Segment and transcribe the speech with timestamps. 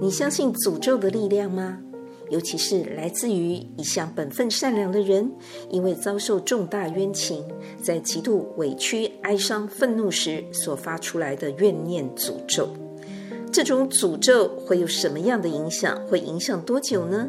[0.00, 1.78] 你相信诅咒的力量吗？
[2.30, 5.30] 尤其是来自于一向本分善良的人，
[5.68, 7.44] 因为遭受重大冤情，
[7.82, 12.70] 在极度委屈、哀伤、愤怒时所发出来的怨念诅咒。
[13.52, 16.00] 这种诅咒会有什么样的影响？
[16.06, 17.28] 会影响多久呢？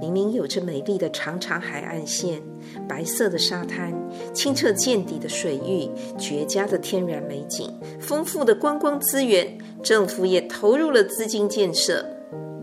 [0.00, 2.42] 明明有着美丽的长长海岸线、
[2.86, 3.94] 白色的沙滩、
[4.34, 9.56] 清澈见底的水域、绝佳的天然美景、丰富的观光资源。
[9.86, 12.04] 政府也投入了资金建设，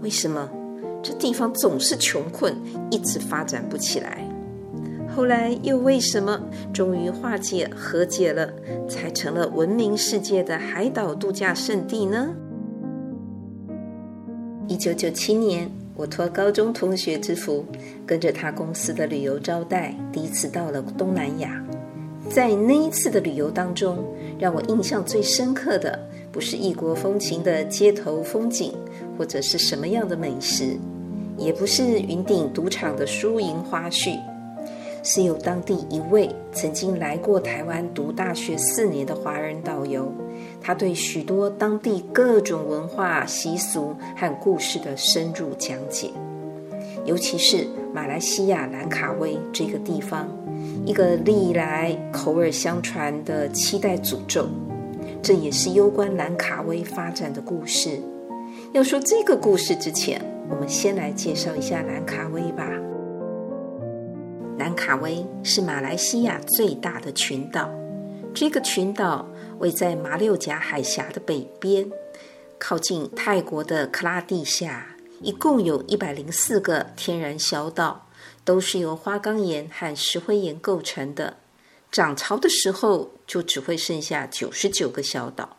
[0.02, 0.52] 为什么
[1.02, 2.54] 这地方总是穷困，
[2.92, 4.28] 一直发展不起来？
[5.16, 6.38] 后来又为什么
[6.73, 8.50] 终于化解和解了，
[8.89, 12.36] 才成了闻名世界的海岛度假胜地呢？
[14.67, 17.66] 一九九七年，我托高中同学之福，
[18.06, 21.64] 跟着他公司的旅游招待，第一次到了东南亚。
[22.30, 24.03] 在那一次的旅游当中，
[24.38, 25.97] 让我印象最深刻的。
[26.34, 28.73] 不是异国风情的街头风景，
[29.16, 30.75] 或者是什么样的美食，
[31.38, 34.20] 也不是云顶赌场的输赢花絮，
[35.03, 40.12] 是有当地一位曾经来过台湾读大学四年的华人导游，
[40.59, 46.09] 他对许多当地各种文化习俗和故事的深入讲解，
[47.06, 50.28] 尤其是马来西亚兰卡威这个地方，
[50.84, 54.47] 一个历来口耳相传的七代诅咒。
[55.23, 57.97] 这也是攸关兰卡威发展的故事。
[58.73, 62.67] 要说这个故事之前，我们先来介绍一下兰卡威吧。
[64.57, 67.69] 兰卡威是马来西亚最大的群岛，
[68.33, 69.25] 这个群岛
[69.59, 71.89] 位在马六甲海峡的北边，
[72.59, 74.85] 靠近泰国的克拉地峡，
[75.22, 78.07] 一共有一百零四个天然小岛，
[78.44, 81.38] 都是由花岗岩和石灰岩构成的。
[81.94, 85.58] 涨潮的时候，就只会剩下九十九个小岛。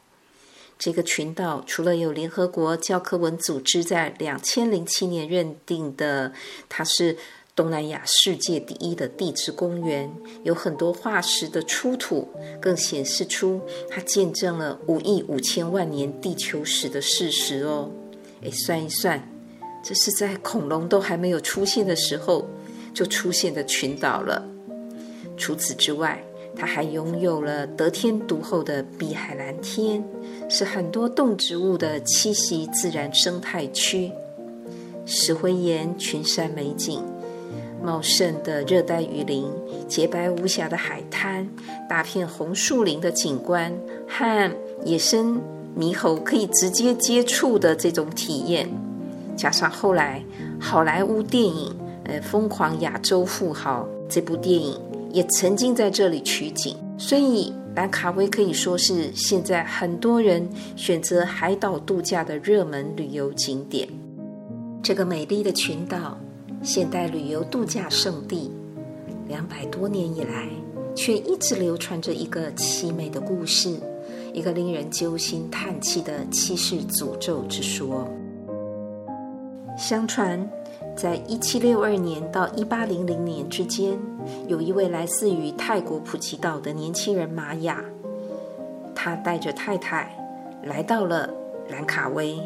[0.76, 6.32] 这个群岛除了有联合国教科文组织在两千零七年认定的，
[6.68, 7.16] 它是
[7.54, 10.12] 东南亚世界第一的地质公园，
[10.42, 12.28] 有很多化石的出土，
[12.60, 17.92] 更显示出它见证了五亿五千万年地球史的事实哦。
[18.42, 19.30] 诶，算一算，
[19.84, 22.50] 这是在恐龙都还没有出现的时候
[22.92, 24.50] 就出现的群岛了。
[25.36, 26.22] 除此之外，
[26.56, 30.04] 它还拥有了得天独厚的碧海蓝天，
[30.48, 34.10] 是很多动植物的栖息自然生态区。
[35.04, 37.02] 石灰岩群山美景，
[37.82, 39.46] 茂盛的热带雨林，
[39.86, 41.46] 洁白无瑕的海滩，
[41.88, 43.70] 大片红树林的景观，
[44.08, 44.50] 和
[44.84, 45.40] 野生
[45.76, 48.66] 猕猴可以直接接触的这种体验，
[49.36, 50.24] 加上后来
[50.58, 51.70] 好莱坞电影
[52.04, 54.80] 《呃疯狂亚洲富豪》这部电影。
[55.14, 60.44] 也曾经在这里取景，所以兰卡威可以说是现在很多人
[60.74, 63.88] 选择海岛度假的热门旅游景点。
[64.82, 66.18] 这个美丽的群岛，
[66.64, 68.50] 现代旅游度假胜地，
[69.28, 70.48] 两百多年以来，
[70.96, 73.78] 却一直流传着一个凄美的故事，
[74.32, 78.04] 一个令人揪心叹气的七世诅咒之说。
[79.78, 80.44] 相传。
[80.96, 83.98] 在一七六二年到一八零零年之间，
[84.46, 87.84] 有一位来自于泰国普吉岛的年轻人玛雅，
[88.94, 90.16] 他带着太太
[90.62, 91.28] 来到了
[91.68, 92.38] 兰卡威，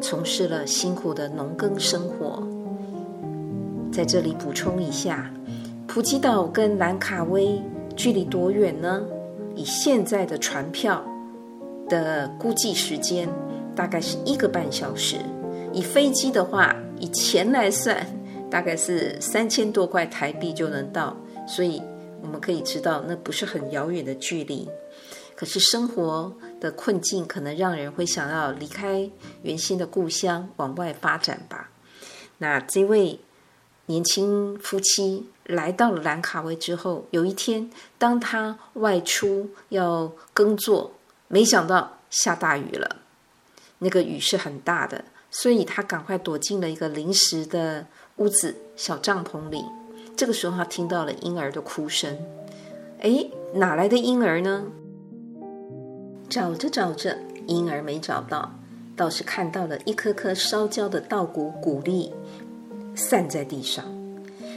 [0.00, 2.46] 从事了辛苦的农耕生活。
[3.90, 5.30] 在这里补充一下，
[5.86, 7.60] 普吉岛跟兰卡威
[7.96, 9.02] 距离多远呢？
[9.56, 11.02] 以现在的船票
[11.88, 13.28] 的估计时间，
[13.74, 15.16] 大概是一个半小时。
[15.72, 18.06] 以飞机的话，以钱来算，
[18.50, 21.82] 大概是三千多块台币就能到，所以
[22.22, 24.68] 我们可以知道那不是很遥远的距离。
[25.36, 29.10] 可是生活的困境可能让人会想要离开
[29.42, 31.70] 原先的故乡，往外发展吧。
[32.38, 33.18] 那这位
[33.86, 37.68] 年轻夫妻来到了兰卡威之后，有一天
[37.98, 40.92] 当他外出要耕作，
[41.26, 42.98] 没想到下大雨了，
[43.78, 45.04] 那个雨是很大的。
[45.34, 47.84] 所以他赶快躲进了一个临时的
[48.18, 49.64] 屋子、小帐篷里。
[50.16, 52.16] 这个时候，他听到了婴儿的哭声。
[53.00, 54.66] 哎，哪来的婴儿呢？
[56.28, 58.54] 找着找着，婴儿没找到。
[58.96, 62.12] 倒是看到了一颗颗烧焦的稻谷谷粒
[62.94, 63.84] 散在地上。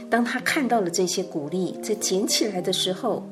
[0.08, 3.26] 当他看到了这些谷粒，在捡起来的时候，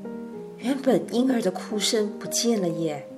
[0.59, 3.09] 原本婴儿的哭声不见了耶。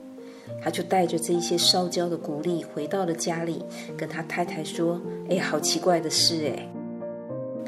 [0.63, 3.63] 他就带着这些烧焦的谷粒回到了家里，
[3.97, 5.01] 跟他太太说
[5.31, 6.69] ：“哎，好奇怪的事哎。”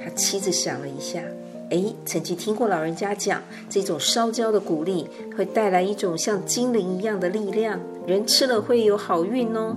[0.03, 1.23] 他妻子想了一下，
[1.71, 5.07] 哎，曾经听过老人家讲，这种烧焦的谷粒
[5.37, 9.77] 会带来一种像精灵一样的力量，人吃了会有好运哦。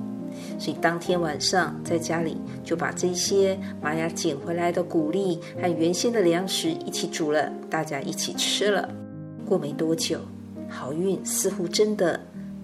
[0.58, 8.90] 所以当天晚上在家里就把这些玛雅捡回来的谷粒和原先的粮食一起煮了，大家一起吃了。
[9.46, 10.18] 过没多久，
[10.68, 12.20] 好运似乎真的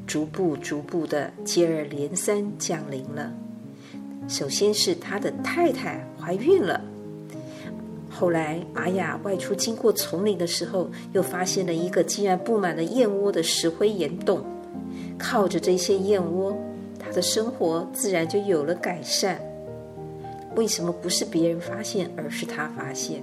[0.10, 3.32] 逐步逐步的接二连三降临了。
[4.28, 6.82] 首先是他的太太怀孕了，
[8.10, 14.44] 后来玛雅外出经过丛林的时候，又发现了一个竟然布满了燕窝的石灰岩洞，
[15.20, 16.58] 靠着这些燕窝。
[16.98, 19.40] 他的生活自然就有了改善。
[20.56, 23.22] 为什么不是别人发现，而是他发现？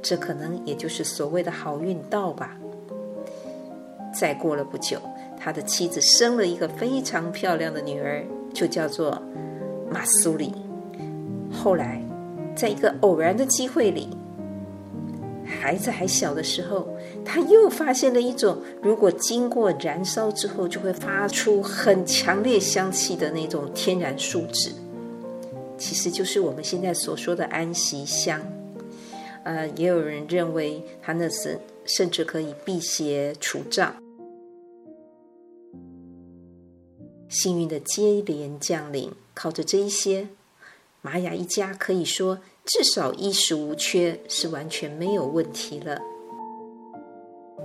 [0.00, 2.56] 这可能也就是所谓的好运到吧。
[4.14, 4.98] 再过了不久，
[5.38, 9.22] 他的妻子生了一个非常漂亮的女儿，就叫做
[9.90, 10.52] 马苏里。
[11.50, 12.02] 后来，
[12.56, 14.08] 在一个偶然的机会里，
[15.46, 16.88] 孩子还小的时候，
[17.24, 24.72] 他又发现了一种，如果经过燃烧之后，就会发出很强烈香气的那种天然树脂，
[25.78, 28.40] 其实就是我们现在所说的安息香。
[29.44, 33.94] 呃，也有人认为它那是甚至可以辟邪除障。
[37.28, 40.28] 幸运的接连降临，靠着这一些，
[41.02, 42.40] 玛雅一家可以说。
[42.70, 45.98] 至少衣食无缺是完全没有问题了。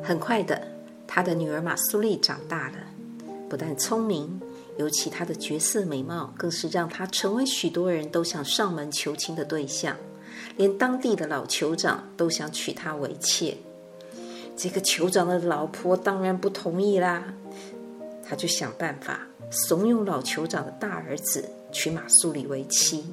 [0.01, 0.65] 很快的，
[1.05, 2.77] 他的女儿马苏丽长大了，
[3.49, 4.39] 不但聪明，
[4.77, 9.97] 尤其她的绝色美貌，更是让她成为许多人都想上门求亲的对象，
[10.55, 13.57] 连当地的老酋长都想娶她为妾。
[14.55, 17.33] 这个酋长的老婆当然不同意啦，
[18.25, 23.05] 他就想办法怂恿老酋长的大儿子娶马苏里为妻。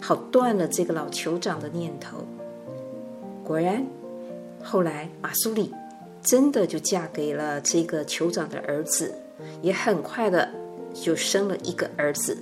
[0.00, 2.18] 好断了这个老酋长的念头。
[3.42, 3.84] 果然，
[4.62, 5.74] 后来马苏里
[6.22, 9.12] 真的就嫁给了这个酋长的儿子，
[9.60, 10.48] 也很快的
[10.94, 12.38] 就生了一个儿子。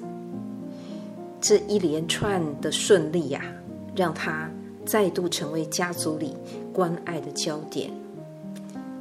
[1.40, 3.42] 这一连串的顺利呀、
[3.94, 4.50] 让他
[4.84, 6.36] 再度成为家族里
[6.74, 7.90] 关爱的焦点。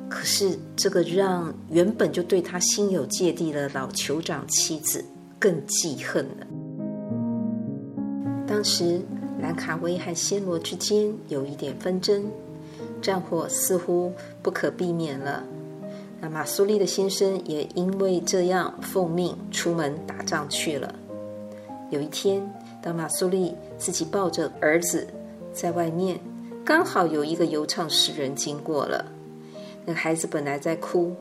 [0.09, 5.03] 可是，这个让原本就对他心有芥蒂的老酋长妻子
[5.39, 6.47] 更记恨了。
[8.47, 9.01] 当时，
[9.41, 12.23] 兰卡威和暹罗之间有一点纷争，
[13.01, 15.43] 战火似乎不可避免了。
[16.21, 20.93] 那马苏丽的先生也因为这样奉命出门打仗去了。
[21.89, 22.47] 有一天，
[22.81, 25.05] 当马苏丽自己抱着儿子
[25.51, 26.19] 在外面，
[26.63, 29.03] 刚好有一个游唱诗人经过了。
[29.85, 31.15] 那孩子本来在哭。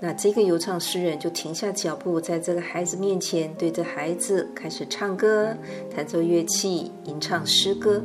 [0.00, 5.56] 那这个游唱诗人就停下脚步，在这个孩子面前，对着孩子开始唱歌、
[5.94, 8.02] 弹奏乐器、吟唱诗歌。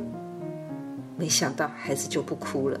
[1.16, 2.80] 没想到孩子就不哭了，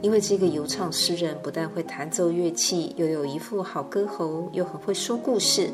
[0.00, 5.68] 因为这个游唱诗人不但会弹奏乐器，又有一副好歌喉，又很会说故事。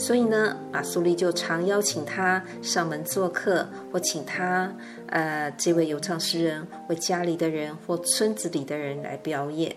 [0.00, 4.74] 所以呢，马苏丽就常邀请他上门做客，或请他，
[5.08, 9.76] 呃，这位游唱诗人为家里的人或村子里的人来表演。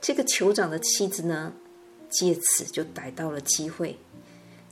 [0.00, 1.52] 这个酋长的妻子呢，
[2.10, 3.96] 借此就逮到了机会，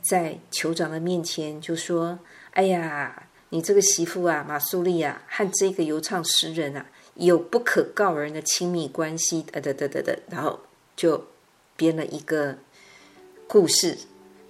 [0.01, 2.19] 在酋长的面前就说
[2.51, 6.85] ：“哎呀，你这个媳妇啊，马苏丽啊，和这个游唱诗人啊，
[7.15, 10.59] 有不可告人的亲密关系。”呃，得得得得，然后
[10.97, 11.23] 就
[11.77, 12.57] 编了一个
[13.47, 13.97] 故事。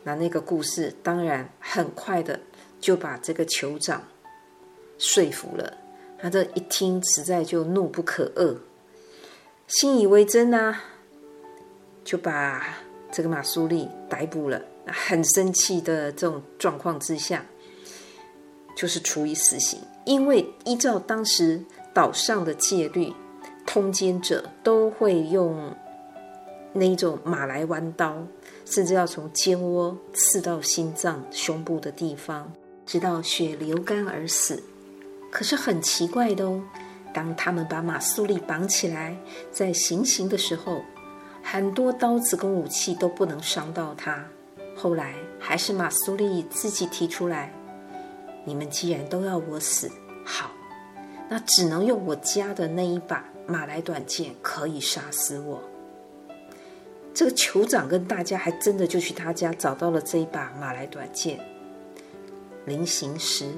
[0.03, 2.39] 那那个故事当然很快的
[2.79, 4.03] 就把这个酋长
[4.97, 5.77] 说服了。
[6.17, 8.57] 他这一听，实在就怒不可遏。
[9.67, 10.83] 信以为真啊，
[12.03, 12.77] 就把
[13.11, 14.61] 这个马苏丽逮捕了。
[14.85, 17.45] 很生气的这种状况之下，
[18.75, 19.79] 就是处以死刑。
[20.03, 23.13] 因为依照当时岛上的戒律，
[23.65, 25.73] 通奸者都会用
[26.73, 28.27] 那种马来弯刀，
[28.65, 32.51] 甚至要从肩窝刺到心脏、胸部的地方，
[32.85, 34.63] 直到血流干而死。
[35.31, 36.61] 可是很奇怪的哦。
[37.13, 39.15] 当他们把马苏丽绑起来，
[39.51, 40.81] 在行刑的时候，
[41.43, 44.25] 很多刀子跟武器都不能伤到他。
[44.75, 47.53] 后来还是马苏丽自己提出来
[48.45, 49.91] ：“你们既然都要我死，
[50.25, 50.49] 好，
[51.29, 55.61] 那只能用我家的那一把马来短剑可以杀死我。”
[57.13, 61.39] 这个酋长跟大家还真的就去他家找到了这一把马来短剑，
[62.65, 63.51] 临行时，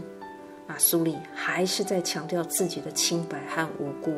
[0.67, 4.13] 马苏里还是在强调自己的清白和无辜。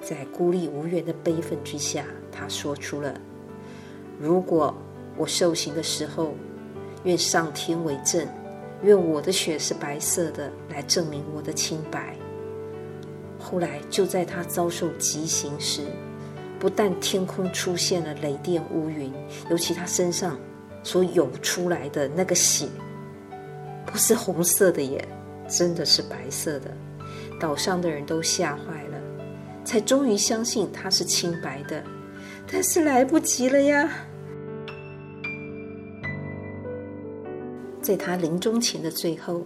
[0.00, 3.14] 在孤立无援的悲愤之下，他说出了
[4.18, 4.74] ：“如果
[5.16, 6.34] 我受刑的时候，
[7.04, 8.26] 愿上天为证，
[8.82, 12.16] 愿我的血是白色的，来证明我的清白。”
[13.38, 15.82] 后来，就在他遭受极刑时，
[16.62, 19.12] 不但天空出现了雷电乌云，
[19.50, 20.38] 尤其他身上
[20.84, 22.68] 所涌出来的那个血，
[23.84, 25.04] 不是红色的耶，
[25.48, 26.70] 真的是白色的。
[27.40, 29.00] 岛上的人都吓坏了，
[29.64, 31.82] 才终于相信他是清白的。
[32.46, 33.90] 但是来不及了呀！
[37.80, 39.44] 在他临终前的最后，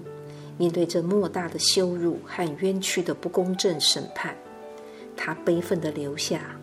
[0.59, 4.37] 面对这莫大的羞辱和冤屈的不公正审判，
[5.17, 6.56] 他悲愤地留下。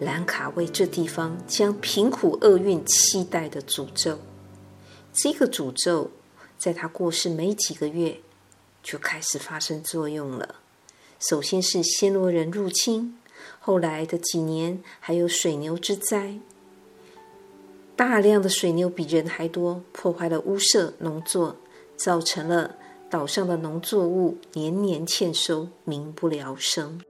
[0.00, 4.18] 兰卡为这地方将贫苦厄运期待的诅咒，
[5.12, 6.10] 这个诅咒
[6.56, 8.18] 在他过世没几个月
[8.82, 10.56] 就开始发生作用了。
[11.18, 13.18] 首先是暹罗人入侵，
[13.58, 16.38] 后来的几年还有水牛之灾，
[17.94, 21.56] 大量的水牛比人还多，破坏了屋舍农作，
[21.96, 22.76] 造成了
[23.10, 27.02] 岛上的农作物年年欠收，民不聊生。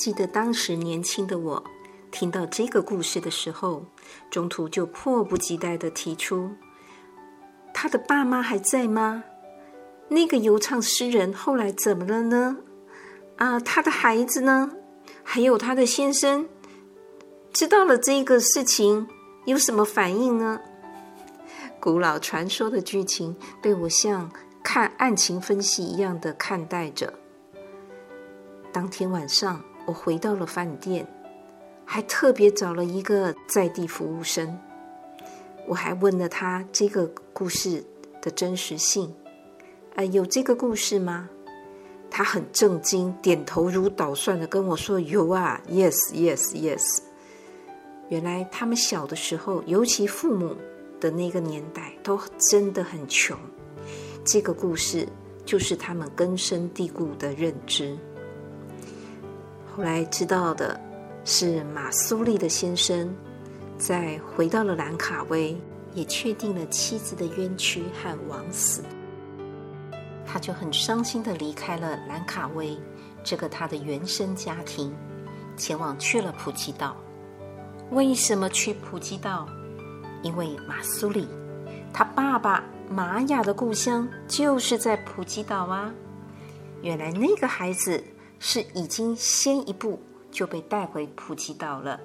[0.00, 1.62] 记得当时年轻的我，
[2.10, 3.84] 听到这个故事的时候，
[4.30, 6.52] 中途就迫不及待地提出：
[7.74, 9.22] 他的爸妈还在吗？
[10.08, 12.56] 那个游唱诗人后来怎么了呢？
[13.36, 14.72] 啊，他的孩子呢？
[15.22, 16.48] 还有他的先生，
[17.52, 19.06] 知道了这个事情
[19.44, 20.62] 有什么反应呢？
[21.78, 27.12] 古老传说的剧情被我像看案情分析一样的看待着。
[28.72, 29.62] 当天晚上。
[29.90, 31.04] 我回到了饭店，
[31.84, 34.56] 还特别找了一个在地服务生。
[35.66, 37.84] 我还问了他这个故事
[38.22, 39.12] 的真实性。
[39.96, 41.28] 呃，有这个故事吗？
[42.08, 47.00] 他很震惊，点头如捣蒜的跟我说：“有啊，yes yes yes。”
[48.10, 50.56] 原来他们小的时候，尤其父母
[51.00, 53.36] 的那个年代，都真的很穷。
[54.24, 55.08] 这个故事
[55.44, 57.98] 就是他们根深蒂固的认知。
[59.76, 60.78] 后来知道的
[61.24, 63.14] 是，马苏利的先生
[63.78, 65.56] 在回到了兰卡威，
[65.94, 68.82] 也确定了妻子的冤屈和枉死，
[70.26, 72.76] 他就很伤心的离开了兰卡威
[73.22, 74.94] 这个他的原生家庭，
[75.56, 76.96] 前往去了普吉岛。
[77.90, 79.48] 为什么去普吉岛？
[80.22, 81.26] 因为马苏里
[81.92, 85.92] 他爸爸玛雅的故乡就是在普吉岛啊。
[86.82, 88.02] 原来那个孩子。
[88.40, 90.00] 是已经先一步
[90.32, 92.00] 就被带回普吉岛了。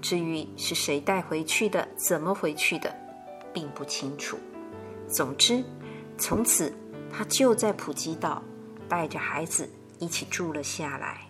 [0.00, 2.94] 至于是谁带回去的，怎么回去的，
[3.52, 4.38] 并不清楚。
[5.08, 5.64] 总之，
[6.18, 6.72] 从此
[7.10, 8.42] 他就在普吉岛
[8.88, 9.68] 带着孩子
[9.98, 11.22] 一起住了下来。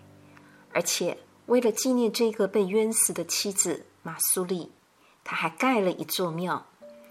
[0.73, 4.69] 而且，为了纪念这个被冤死的妻子马苏利，
[5.23, 6.65] 他还盖了一座庙，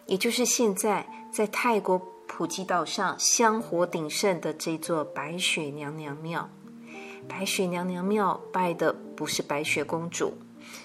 [0.05, 6.51] 也就是现在在泰国普吉岛上香火鼎盛的这座白雪娘娘庙。
[7.29, 10.33] 白雪娘娘庙拜的不是白雪公主，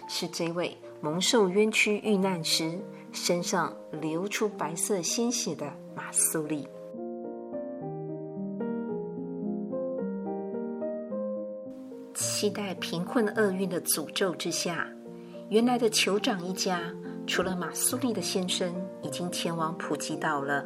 [0.08, 2.80] 是这位蒙受冤屈遇难时
[3.12, 5.66] 身上流出白色鲜血的
[5.96, 6.68] 马苏丽。
[12.14, 14.88] 期待贫困厄运的诅咒之下，
[15.50, 16.82] 原来的酋长一家
[17.28, 20.66] 除了马苏丽的先生已经前往普吉岛了，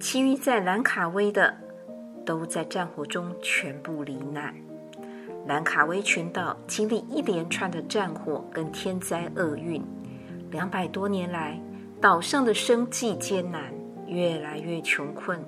[0.00, 1.56] 其余在兰卡威的
[2.24, 4.54] 都在战火中全部罹难。
[5.48, 9.82] 兰卡威群岛经历一连串的战火跟天灾厄运，
[10.50, 11.58] 两百多年来，
[12.02, 13.72] 岛上的生计艰难，
[14.06, 15.42] 越来越穷困。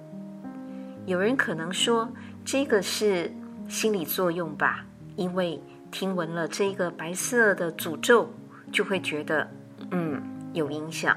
[1.04, 2.08] 有人可能说，
[2.46, 3.30] 这个是
[3.68, 4.86] 心理作用吧？
[5.16, 8.26] 因为听闻了这个白色的诅咒，
[8.72, 9.46] 就会觉得，
[9.90, 10.18] 嗯，
[10.54, 11.14] 有影响。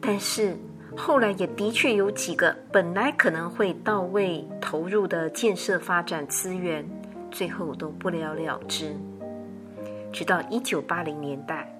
[0.00, 0.56] 但是
[0.96, 6.88] 后来也的确有几个本来可能会到位投入的建设发展资源。
[7.30, 8.96] 最后都不了了之，
[10.12, 11.70] 直到一九八零年代，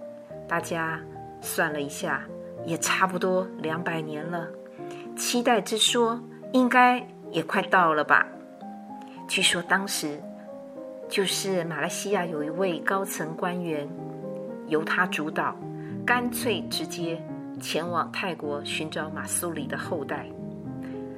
[0.47, 1.00] 大家
[1.40, 2.23] 算了一下，
[2.67, 4.47] 也差不多两百年了。
[5.17, 6.21] 期待之说
[6.52, 8.26] 应该也快到了吧？
[9.26, 10.21] 据说当时
[11.09, 13.88] 就是马来西亚有一位高层官员，
[14.67, 15.57] 由他主导，
[16.05, 17.21] 干脆直接
[17.61, 20.26] 前往泰国寻找马苏里的后代，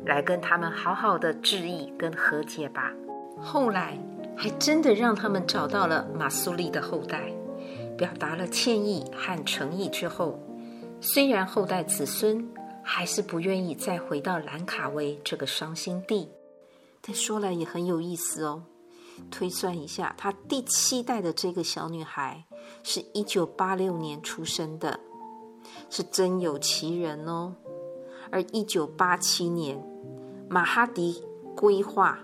[0.07, 2.93] 来跟他们好好的致意跟和解吧。
[3.41, 3.99] 后来。
[4.37, 7.33] 还真的让他们找到了马苏里的后代，
[7.97, 10.39] 表达了歉意和诚意之后，
[11.01, 12.49] 虽然后代子孙
[12.83, 16.31] 还是不愿意再回到兰卡威这个伤心地，
[17.03, 18.63] 但说来也很有意思哦。
[19.31, 22.45] 推算一下，她第七代的这个小女孩
[22.83, 24.99] 是一九八六年出生的，
[25.91, 27.55] 是真有其人哦。
[28.31, 29.79] 而一九八七年，
[30.49, 31.23] 马哈迪
[31.55, 32.21] 规划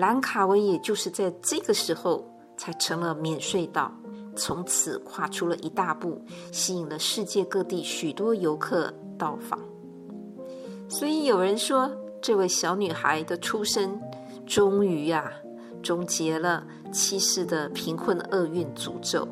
[0.00, 2.24] 兰卡威，也就是在这个时候
[2.56, 3.92] 才成了免税岛，
[4.34, 9.60] 从此跨出了一大步，吸引了世界各地许多游客到访。
[10.88, 11.90] 所以有人说，
[12.22, 14.00] 这位小女孩的出生，
[14.46, 15.30] 终于呀、
[15.82, 19.28] 终结了七世的贫困厄运诅咒，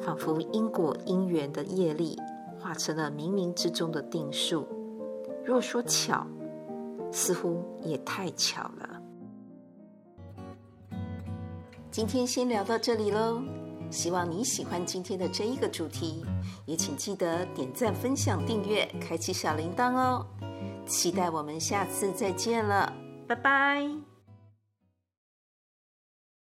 [0.00, 2.18] 仿佛因果因缘的业力
[2.58, 4.66] 化成了冥冥之中的定数。
[5.44, 6.26] 若说巧，
[7.12, 8.93] 似乎也太巧了。
[11.94, 13.40] 今天先聊到这里喽，
[13.88, 16.24] 希望你喜欢今天的这一个主题，
[16.66, 20.26] 也请记得点赞、分享、订阅、开启小铃铛哦。
[20.88, 22.92] 期待我们下次再见了，
[23.28, 24.13] 拜拜。